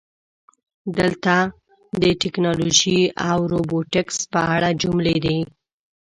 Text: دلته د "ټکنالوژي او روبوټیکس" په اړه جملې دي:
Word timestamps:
دلته 0.97 1.35
د 2.01 2.03
"ټکنالوژي 2.21 3.01
او 3.29 3.39
روبوټیکس" 3.53 4.17
په 4.33 4.39
اړه 4.55 4.69
جملې 4.81 5.17
دي: 5.25 5.39